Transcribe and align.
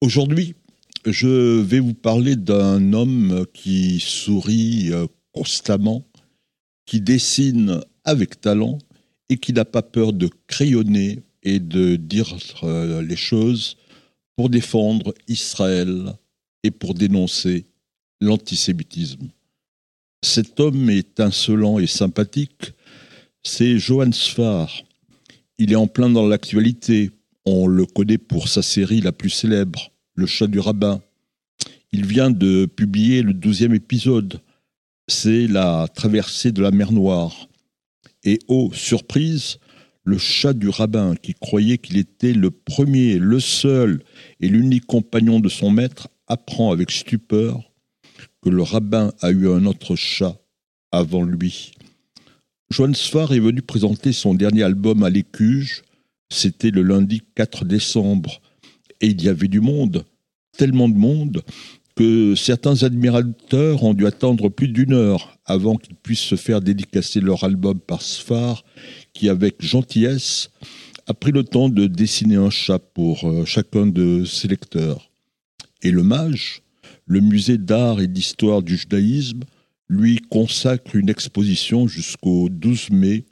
Aujourd'hui, 0.00 0.54
je 1.04 1.60
vais 1.60 1.80
vous 1.80 1.94
parler 1.94 2.36
d'un 2.36 2.92
homme 2.92 3.44
qui 3.52 3.98
sourit 3.98 4.92
euh, 4.92 5.08
constamment, 5.32 6.06
qui 6.86 7.00
dessine 7.00 7.80
avec 8.04 8.40
talent 8.40 8.78
et 9.28 9.38
qui 9.38 9.52
n'a 9.52 9.64
pas 9.64 9.82
peur 9.82 10.12
de 10.12 10.30
crayonner 10.46 11.24
et 11.42 11.58
de 11.58 11.96
dire 11.96 12.36
euh, 12.62 13.02
les 13.02 13.16
choses 13.16 13.76
pour 14.36 14.50
défendre 14.50 15.14
Israël 15.26 16.14
et 16.62 16.70
pour 16.70 16.94
dénoncer 16.94 17.64
l'antisémitisme. 18.20 19.28
Cet 20.22 20.60
homme 20.60 20.90
est 20.90 21.18
insolent 21.18 21.80
et 21.80 21.88
sympathique, 21.88 22.72
c'est 23.42 23.78
Johann 23.78 24.12
Sfar. 24.12 24.82
Il 25.58 25.72
est 25.72 25.76
en 25.76 25.88
plein 25.88 26.08
dans 26.08 26.28
l'actualité. 26.28 27.10
On 27.50 27.66
le 27.66 27.86
connaît 27.86 28.18
pour 28.18 28.46
sa 28.46 28.60
série 28.60 29.00
la 29.00 29.10
plus 29.10 29.30
célèbre, 29.30 29.90
Le 30.14 30.26
chat 30.26 30.48
du 30.48 30.58
rabbin. 30.58 31.00
Il 31.92 32.04
vient 32.04 32.30
de 32.30 32.66
publier 32.66 33.22
le 33.22 33.32
douzième 33.32 33.72
épisode. 33.72 34.42
C'est 35.06 35.46
la 35.46 35.88
traversée 35.94 36.52
de 36.52 36.60
la 36.60 36.72
mer 36.72 36.92
Noire. 36.92 37.48
Et 38.22 38.38
oh, 38.48 38.70
surprise, 38.74 39.60
le 40.04 40.18
chat 40.18 40.52
du 40.52 40.68
rabbin, 40.68 41.14
qui 41.16 41.32
croyait 41.32 41.78
qu'il 41.78 41.96
était 41.96 42.34
le 42.34 42.50
premier, 42.50 43.18
le 43.18 43.40
seul 43.40 44.02
et 44.40 44.48
l'unique 44.48 44.84
compagnon 44.84 45.40
de 45.40 45.48
son 45.48 45.70
maître, 45.70 46.08
apprend 46.26 46.70
avec 46.70 46.90
stupeur 46.90 47.72
que 48.42 48.50
le 48.50 48.60
rabbin 48.60 49.14
a 49.22 49.30
eu 49.30 49.48
un 49.48 49.64
autre 49.64 49.96
chat 49.96 50.38
avant 50.92 51.22
lui. 51.22 51.72
Johann 52.70 52.94
Sfar 52.94 53.32
est 53.32 53.40
venu 53.40 53.62
présenter 53.62 54.12
son 54.12 54.34
dernier 54.34 54.64
album 54.64 55.02
à 55.02 55.08
l'Écuge. 55.08 55.82
C'était 56.30 56.70
le 56.70 56.82
lundi 56.82 57.22
4 57.34 57.64
décembre. 57.64 58.40
Et 59.00 59.08
il 59.08 59.22
y 59.22 59.28
avait 59.28 59.48
du 59.48 59.60
monde, 59.60 60.04
tellement 60.56 60.88
de 60.88 60.96
monde, 60.96 61.42
que 61.94 62.34
certains 62.36 62.82
admirateurs 62.82 63.82
ont 63.82 63.94
dû 63.94 64.06
attendre 64.06 64.48
plus 64.48 64.68
d'une 64.68 64.92
heure 64.92 65.36
avant 65.46 65.76
qu'ils 65.76 65.96
puissent 65.96 66.20
se 66.20 66.36
faire 66.36 66.60
dédicacer 66.60 67.20
leur 67.20 67.44
album 67.44 67.80
par 67.80 68.02
Sfar, 68.02 68.64
qui, 69.12 69.28
avec 69.28 69.62
gentillesse, 69.62 70.50
a 71.08 71.14
pris 71.14 71.32
le 71.32 71.42
temps 71.42 71.68
de 71.68 71.86
dessiner 71.86 72.36
un 72.36 72.50
chat 72.50 72.78
pour 72.78 73.24
euh, 73.24 73.44
chacun 73.44 73.86
de 73.86 74.24
ses 74.24 74.46
lecteurs. 74.46 75.10
Et 75.82 75.90
le 75.90 76.02
mage, 76.02 76.62
le 77.06 77.20
musée 77.20 77.58
d'art 77.58 78.00
et 78.00 78.06
d'histoire 78.06 78.62
du 78.62 78.76
judaïsme, 78.76 79.40
lui 79.88 80.18
consacre 80.18 80.94
une 80.96 81.08
exposition 81.08 81.88
jusqu'au 81.88 82.48
12 82.50 82.90
mai 82.90 83.24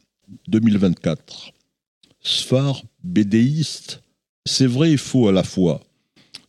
2024. 0.49 1.53
Sfar, 2.27 2.83
bédéiste, 3.05 4.03
c'est 4.45 4.67
vrai 4.67 4.91
et 4.91 4.97
faux 4.97 5.29
à 5.29 5.33
la 5.33 5.45
fois. 5.45 5.81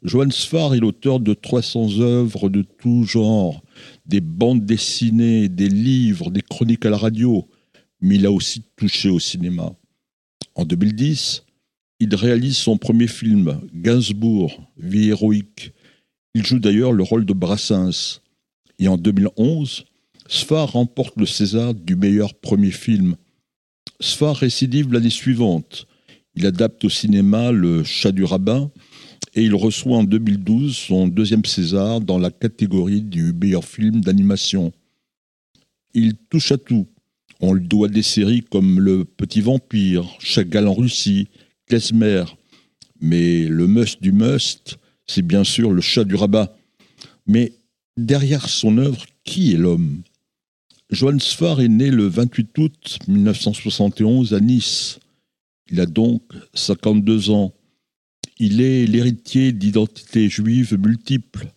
Johann 0.02 0.31
Sfar 0.31 0.73
est 0.73 0.80
l'auteur 0.80 1.20
de 1.20 1.36
300 1.36 2.00
œuvres 2.00 2.50
de 2.50 2.64
tout 2.64 3.03
genre, 3.03 3.61
des 4.08 4.20
bandes 4.20 4.66
dessinées, 4.66 5.50
des 5.50 5.70
livres, 5.70 6.31
des 6.31 6.42
chroniques 6.42 6.88
à 6.88 6.89
la 6.89 6.98
radio, 6.98 7.48
mais 8.02 8.16
il 8.16 8.25
a 8.25 8.31
aussi 8.31 8.64
touché 8.75 9.09
au 9.09 9.20
cinéma. 9.20 9.72
En 10.55 10.66
2010, 10.66 11.44
il 12.00 12.16
réalise 12.16 12.58
son 12.58 12.80
premier 12.80 13.08
film, 13.08 13.61
Gainsbourg, 13.72 14.59
Vie 14.78 15.09
héroïque. 15.09 15.73
Il 16.33 16.44
joue 16.44 16.58
d'ailleurs 16.58 16.92
le 16.92 17.03
rôle 17.03 17.25
de 17.25 17.33
Brassens. 17.33 18.22
Et 18.80 18.88
en 18.88 18.98
2011, 18.98 19.86
Sfar 20.28 20.72
remporte 20.72 21.17
le 21.17 21.28
César 21.28 21.75
du 21.75 21.95
meilleur 21.95 22.33
premier 22.33 22.72
film. 22.72 23.16
Sfar 24.00 24.36
récidive 24.36 24.94
l'année 24.94 25.09
suivante. 25.09 25.88
Il 26.36 26.45
adapte 26.45 26.86
au 26.86 26.90
cinéma 26.90 27.52
Le 27.52 27.84
Chat 27.84 28.12
du 28.12 28.23
rabbin 28.23 28.70
et 29.34 29.44
il 29.44 29.56
reçoit 29.56 29.98
en 29.98 30.04
2012 30.04 30.76
son 30.76 31.08
deuxième 31.08 31.45
César 31.45 32.00
dans 32.00 32.20
la 32.20 32.30
catégorie 32.30 33.02
du 33.02 33.34
meilleur 33.34 33.66
film 33.66 34.02
d'animation. 34.02 34.72
Il 35.95 36.16
touche 36.30 36.52
à 36.52 36.58
tout. 36.58 36.88
On 37.39 37.54
le 37.54 37.59
doit 37.59 37.88
des 37.88 38.04
séries 38.04 38.44
comme 38.44 38.80
Le 38.80 39.04
Petit 39.04 39.42
Vampire, 39.42 40.05
Chagall 40.20 40.67
en 40.67 40.73
Russie, 40.73 41.27
Klezmer. 41.66 42.23
Mais 43.02 43.45
le 43.45 43.67
must 43.67 44.02
du 44.02 44.11
must, 44.11 44.77
c'est 45.08 45.23
bien 45.23 45.43
sûr 45.43 45.72
Le 45.72 45.82
Chat 45.82 46.04
du 46.04 46.16
rabbin. 46.16 46.49
Mais 47.26 47.54
derrière 47.95 48.48
son 48.48 48.77
œuvre, 48.77 49.05
qui 49.23 49.54
est 49.54 49.58
l'homme? 49.58 50.04
Johann 50.89 51.20
Sfar 51.20 51.59
est 51.59 51.67
né 51.67 51.92
le 51.92 52.08
28 52.08 52.58
août 52.59 52.99
1971 53.09 54.33
à 54.33 54.39
Nice. 54.39 54.99
Il 55.70 55.81
a 55.81 55.86
donc 55.86 56.21
52 56.53 57.30
ans. 57.30 57.53
Il 58.39 58.61
est 58.61 58.86
l'héritier 58.86 59.52
d'identités 59.52 60.30
juives 60.30 60.77
multiples. 60.80 61.52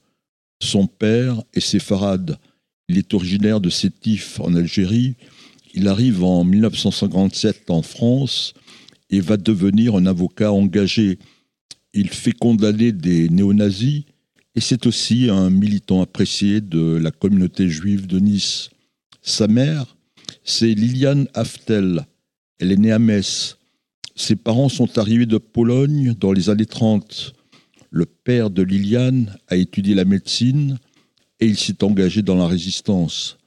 Son 0.61 0.89
père 0.89 1.41
est 1.55 1.61
séfarade. 1.61 2.39
Il 2.89 2.99
est 2.99 3.15
originaire 3.15 3.61
de 3.61 3.71
Sétif 3.71 4.41
en 4.41 4.57
Algérie. 4.57 5.15
Il 5.75 5.87
arrive 5.87 6.25
en 6.25 6.43
1957 6.43 7.71
en 7.71 7.83
France 7.83 8.53
et 9.11 9.21
va 9.21 9.37
devenir 9.37 9.95
un 9.95 10.07
avocat 10.07 10.51
engagé. 10.51 11.21
Il 11.95 12.09
fait 12.09 12.33
condamner 12.33 12.91
des 12.91 13.29
néo-nazis 13.29 14.03
et 14.57 14.61
c'est 14.61 14.87
aussi 14.87 15.31
un 15.31 15.51
militant 15.51 16.03
apprécié 16.03 16.61
de 16.61 16.97
la 16.97 17.13
communauté 17.13 17.69
juive 17.69 18.09
de 18.09 18.19
Nice. 18.19 18.71
Sa 19.23 19.49
mère, 19.49 19.97
c'est 20.45 20.73
Liliane 20.73 21.29
Haftel. 21.35 22.07
Elle 22.59 22.73
est 22.73 22.77
née 22.77 22.93
à 22.93 22.99
Metz. 22.99 23.59
Ses 24.17 24.37
parents 24.37 24.69
sont 24.69 24.99
arrivés 24.99 25.27
de 25.27 25.39
Pologne 25.39 26.15
dans 26.19 26.33
les 26.33 26.49
années 26.49 26.67
30. 26.67 27.35
Le 27.91 28.07
père 28.07 28.51
de 28.51 28.63
Liliane 28.63 29.37
a 29.49 29.57
étudié 29.57 29.95
la 29.95 30.05
médecine 30.05 30.79
et 31.39 31.47
il 31.47 31.57
s'est 31.57 31.85
engagé 31.85 32.23
dans 32.23 32.37
la 32.37 32.47
résistance. 32.47 33.39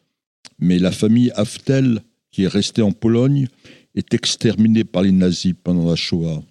Mais 0.59 0.79
la 0.79 0.91
famille 0.91 1.31
Haftel, 1.35 2.01
qui 2.31 2.44
est 2.44 2.47
restée 2.47 2.81
en 2.81 2.91
Pologne, 2.91 3.47
est 3.95 4.13
exterminée 4.13 4.83
par 4.83 5.01
les 5.01 5.12
nazis 5.12 5.53
pendant 5.63 5.89
la 5.89 5.95
Shoah. 5.95 6.44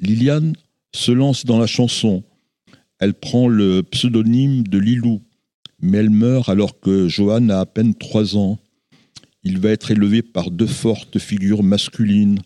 Liliane 0.00 0.54
se 0.94 1.12
lance 1.12 1.44
dans 1.44 1.58
la 1.58 1.66
chanson. 1.66 2.22
Elle 2.98 3.14
prend 3.14 3.48
le 3.48 3.82
pseudonyme 3.82 4.66
de 4.66 4.78
Lilou 4.78 5.22
mais 5.80 5.98
elle 5.98 6.10
meurt 6.10 6.48
alors 6.48 6.80
que 6.80 7.08
Johann 7.08 7.50
a 7.50 7.60
à 7.60 7.66
peine 7.66 7.94
trois 7.94 8.36
ans. 8.36 8.58
Il 9.44 9.58
va 9.58 9.70
être 9.70 9.90
élevé 9.90 10.22
par 10.22 10.50
deux 10.50 10.66
fortes 10.66 11.18
figures 11.18 11.62
masculines, 11.62 12.40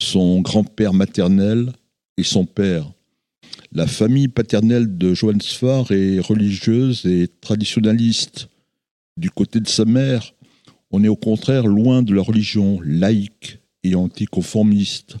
son 0.00 0.40
grand-père 0.40 0.94
maternel 0.94 1.72
et 2.16 2.22
son 2.22 2.46
père. 2.46 2.90
La 3.72 3.86
famille 3.86 4.28
paternelle 4.28 4.98
de 4.98 5.14
Johann 5.14 5.40
Sfar 5.40 5.92
est 5.92 6.20
religieuse 6.20 7.06
et 7.06 7.28
traditionnaliste. 7.40 8.48
Du 9.16 9.30
côté 9.30 9.60
de 9.60 9.68
sa 9.68 9.84
mère, 9.84 10.34
on 10.90 11.04
est 11.04 11.08
au 11.08 11.16
contraire 11.16 11.66
loin 11.66 12.02
de 12.02 12.14
la 12.14 12.22
religion, 12.22 12.80
laïque 12.82 13.58
et 13.82 13.94
anticonformiste. 13.94 15.16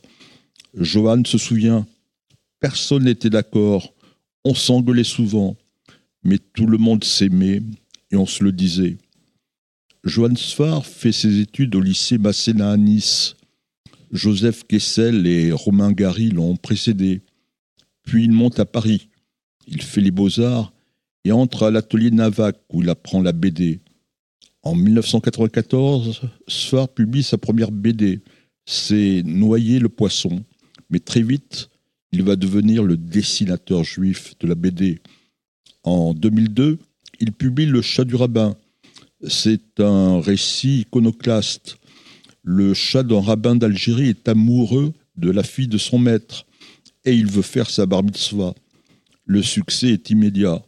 Johann 0.74 1.26
se 1.26 1.38
souvient, 1.38 1.86
personne 2.60 3.04
n'était 3.04 3.30
d'accord, 3.30 3.92
on 4.44 4.54
s'engueulait 4.54 5.04
souvent 5.04 5.56
mais 6.24 6.38
tout 6.38 6.66
le 6.66 6.78
monde 6.78 7.04
s'aimait 7.04 7.62
et 8.10 8.16
on 8.16 8.26
se 8.26 8.44
le 8.44 8.52
disait. 8.52 8.98
Johann 10.04 10.36
Sfar 10.36 10.84
fait 10.84 11.12
ses 11.12 11.40
études 11.40 11.74
au 11.74 11.80
lycée 11.80 12.18
Masséna 12.18 12.72
à 12.72 12.76
Nice. 12.76 13.36
Joseph 14.10 14.64
Kessel 14.64 15.26
et 15.26 15.52
Romain 15.52 15.92
Gary 15.92 16.30
l'ont 16.30 16.56
précédé. 16.56 17.22
Puis 18.02 18.24
il 18.24 18.32
monte 18.32 18.58
à 18.58 18.66
Paris. 18.66 19.08
Il 19.66 19.80
fait 19.80 20.00
les 20.00 20.10
beaux-arts 20.10 20.72
et 21.24 21.32
entre 21.32 21.64
à 21.64 21.70
l'atelier 21.70 22.10
Navac 22.10 22.56
où 22.72 22.82
il 22.82 22.90
apprend 22.90 23.22
la 23.22 23.32
BD. 23.32 23.80
En 24.62 24.74
1994, 24.74 26.20
Sfar 26.46 26.88
publie 26.88 27.22
sa 27.22 27.38
première 27.38 27.70
BD. 27.70 28.20
C'est 28.66 29.22
Noyer 29.24 29.78
le 29.78 29.88
poisson. 29.88 30.44
Mais 30.90 31.00
très 31.00 31.22
vite, 31.22 31.68
il 32.12 32.22
va 32.22 32.36
devenir 32.36 32.82
le 32.82 32.96
dessinateur 32.96 33.82
juif 33.82 34.34
de 34.40 34.46
la 34.46 34.54
BD. 34.54 35.00
En 35.84 36.14
2002, 36.14 36.78
il 37.20 37.32
publie 37.32 37.66
Le 37.66 37.82
chat 37.82 38.04
du 38.04 38.14
rabbin. 38.14 38.56
C'est 39.26 39.80
un 39.80 40.20
récit 40.20 40.80
iconoclaste. 40.80 41.78
Le 42.42 42.74
chat 42.74 43.02
d'un 43.02 43.20
rabbin 43.20 43.56
d'Algérie 43.56 44.08
est 44.08 44.28
amoureux 44.28 44.92
de 45.16 45.30
la 45.30 45.42
fille 45.42 45.68
de 45.68 45.78
son 45.78 45.98
maître 45.98 46.46
et 47.04 47.14
il 47.14 47.26
veut 47.26 47.42
faire 47.42 47.70
sa 47.70 47.86
bar 47.86 48.02
mitzvah. 48.02 48.54
Le 49.24 49.42
succès 49.42 49.88
est 49.88 50.10
immédiat. 50.10 50.62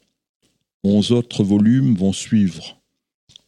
Onze 0.82 1.12
autres 1.12 1.44
volumes 1.44 1.94
vont 1.94 2.12
suivre. 2.12 2.80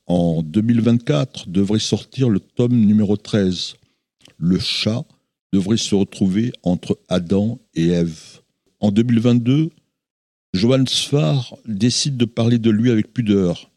En 0.06 0.42
2024 0.42 1.48
devrait 1.48 1.78
sortir 1.78 2.28
le 2.28 2.40
tome 2.40 2.76
numéro 2.76 3.16
13. 3.16 3.74
Le 4.38 4.58
chat 4.58 5.04
devrait 5.52 5.76
se 5.76 5.94
retrouver 5.94 6.52
entre 6.62 6.98
Adam 7.08 7.58
et 7.74 7.88
Ève. 7.88 8.40
En 8.80 8.90
2022, 8.90 9.70
Johann 10.56 10.86
Sfar 10.86 11.54
décide 11.66 12.16
de 12.16 12.24
parler 12.24 12.58
de 12.58 12.70
lui 12.70 12.90
avec 12.90 13.12
pudeur. 13.12 13.70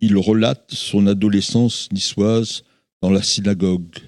Il 0.00 0.16
relate 0.16 0.72
son 0.72 1.06
adolescence 1.06 1.90
niçoise 1.92 2.62
dans 3.02 3.10
la 3.10 3.22
synagogue. 3.22 3.98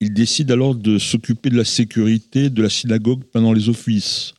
Il 0.00 0.14
décide 0.14 0.50
alors 0.50 0.74
de 0.74 0.98
s'occuper 0.98 1.50
de 1.50 1.58
la 1.58 1.66
sécurité 1.66 2.48
de 2.48 2.62
la 2.62 2.70
synagogue 2.70 3.24
pendant 3.24 3.52
les 3.52 3.68
offices. 3.68 4.32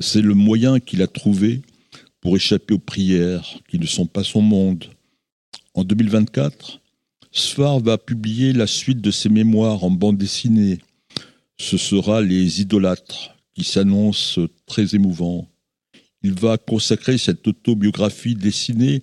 C'est 0.00 0.20
le 0.20 0.34
moyen 0.34 0.80
qu'il 0.80 1.00
a 1.02 1.06
trouvé 1.06 1.62
pour 2.20 2.34
échapper 2.34 2.74
aux 2.74 2.78
prières 2.78 3.46
qui 3.68 3.78
ne 3.78 3.86
sont 3.86 4.06
pas 4.06 4.24
son 4.24 4.42
monde. 4.42 4.86
En 5.74 5.84
2024, 5.84 6.80
Sfar 7.30 7.78
va 7.78 7.98
publier 7.98 8.52
la 8.52 8.66
suite 8.66 9.00
de 9.00 9.12
ses 9.12 9.28
mémoires 9.28 9.84
en 9.84 9.92
bande 9.92 10.18
dessinée. 10.18 10.80
Ce 11.56 11.76
sera 11.76 12.20
Les 12.20 12.60
Idolâtres, 12.60 13.36
qui 13.54 13.62
s'annonce 13.62 14.40
très 14.66 14.96
émouvant. 14.96 15.46
Il 16.22 16.34
va 16.34 16.58
consacrer 16.58 17.16
cette 17.18 17.46
autobiographie 17.48 18.34
dessinée 18.34 19.02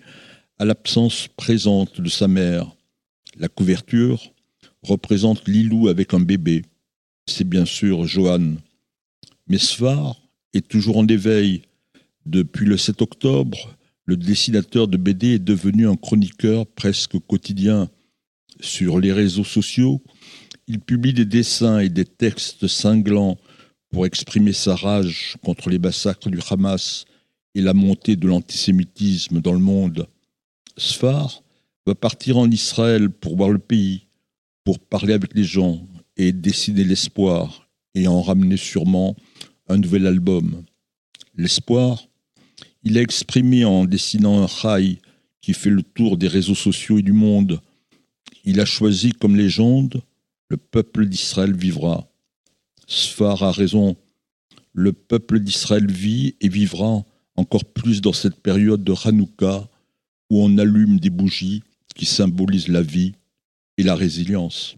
à 0.60 0.66
l'absence 0.66 1.28
présente 1.36 2.00
de 2.00 2.10
sa 2.10 2.28
mère. 2.28 2.75
La 3.40 3.48
couverture 3.48 4.34
représente 4.84 5.48
Lilou 5.48 5.88
avec 5.88 6.14
un 6.14 6.19
bébé. 6.19 6.64
C'est 7.25 7.48
bien 7.48 7.66
sûr 7.66 8.06
Johan. 8.06 8.56
Mais 9.48 9.58
Sfar 9.58 10.22
est 10.54 10.68
toujours 10.68 10.98
en 10.98 11.08
éveil. 11.08 11.64
Depuis 12.25 12.66
le 12.66 12.78
7 12.78 13.02
octobre, 13.02 13.78
le 14.06 14.16
dessinateur 14.16 14.88
de 14.88 14.98
BD 14.98 15.36
est 15.36 15.40
devenu 15.40 15.88
un 15.88 15.96
chroniqueur 15.96 16.66
presque 16.68 17.18
quotidien. 17.20 17.90
Sur 18.60 19.00
les 19.00 19.13
réseaux 19.13 19.44
sociaux, 19.44 20.02
il 20.68 20.80
publie 20.80 21.13
des 21.13 21.25
dessins 21.25 21.80
et 21.80 21.90
des 21.90 22.06
textes 22.06 22.68
cinglants 22.68 23.38
pour 23.98 24.06
exprimer 24.06 24.54
sa 24.54 24.76
rage 24.76 25.38
contre 25.44 25.72
les 25.72 25.80
massacres 25.80 26.30
du 26.30 26.38
Hamas 26.52 27.06
et 27.56 27.62
la 27.62 27.74
montée 27.74 28.16
de 28.16 28.28
l'antisémitisme 28.28 29.42
dans 29.42 29.54
le 29.54 29.58
monde. 29.58 30.08
Sfar 30.78 31.42
va 31.88 31.96
partir 31.96 32.38
en 32.38 32.48
Israël 32.52 33.10
pour 33.10 33.36
voir 33.36 33.50
le 33.50 33.58
pays, 33.58 34.06
pour 34.64 34.78
parler 34.78 35.14
avec 35.14 35.34
les 35.34 35.46
gens 35.46 35.82
et 36.16 36.32
dessiner 36.32 36.84
l'espoir 36.84 37.68
et 37.96 38.08
en 38.08 38.22
ramener 38.22 38.58
sûrement 38.58 39.16
un 39.68 39.80
nouvel 39.80 40.06
album. 40.06 40.62
L'espoir, 41.36 42.08
il 42.84 43.00
a 43.00 43.02
exprimé 43.02 43.66
en 43.66 43.86
dessinant 43.86 44.44
un 44.44 44.46
rail 44.46 45.00
qui 45.42 45.56
fait 45.56 45.72
le 45.72 45.82
tour 45.82 46.18
des 46.18 46.28
réseaux 46.28 46.54
sociaux 46.54 47.00
et 47.00 47.02
du 47.02 47.14
monde. 47.14 47.62
Il 48.44 48.60
a 48.60 48.66
choisi 48.66 49.12
comme 49.14 49.36
légende 49.36 50.04
le 50.50 50.58
peuple 50.58 51.08
d'Israël 51.08 51.56
vivra. 51.56 52.08
Sfar 52.88 53.44
a 53.44 53.51
raison. 53.51 53.98
Le 54.74 54.94
peuple 54.94 55.39
d'Israël 55.39 55.92
vit 55.92 56.36
et 56.39 56.50
vivra 56.50 57.04
encore 57.36 57.66
plus 57.66 58.01
dans 58.01 58.13
cette 58.13 58.42
période 58.42 58.84
de 58.84 58.94
Hanouka 59.06 59.68
où 60.30 60.42
on 60.42 60.57
allume 60.57 61.00
des 61.00 61.10
bougies 61.10 61.63
qui 61.95 62.06
symbolisent 62.06 62.69
la 62.69 62.81
vie 62.81 63.13
et 63.78 63.84
la 63.84 63.95
résilience. 63.95 64.75